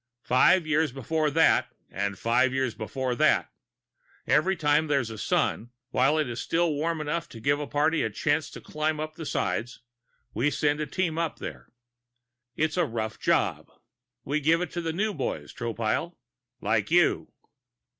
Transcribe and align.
Five 0.25 0.65
years 0.65 0.91
before 0.91 1.29
that, 1.29 1.75
and 1.87 2.17
five 2.17 2.51
years 2.51 2.73
before 2.73 3.13
that 3.17 3.51
every 4.25 4.55
time 4.55 4.87
there's 4.87 5.11
a 5.11 5.17
sun, 5.19 5.69
while 5.91 6.17
it 6.17 6.27
is 6.27 6.41
still 6.41 6.73
warm 6.73 6.99
enough 6.99 7.29
to 7.29 7.39
give 7.39 7.59
a 7.59 7.67
party 7.67 8.01
a 8.01 8.09
chance 8.09 8.49
to 8.49 8.61
climb 8.61 8.99
up 8.99 9.13
the 9.13 9.27
sides 9.27 9.81
we 10.33 10.49
send 10.49 10.79
a 10.79 10.87
team 10.87 11.19
up 11.19 11.37
there. 11.37 11.71
It's 12.55 12.77
a 12.77 12.85
rough 12.85 13.19
job. 13.19 13.69
We 14.25 14.39
give 14.39 14.59
it 14.59 14.71
to 14.71 14.81
the 14.81 14.91
new 14.91 15.13
boys, 15.13 15.53
Tropile. 15.53 16.15
Like 16.61 16.89
you." 16.89 17.31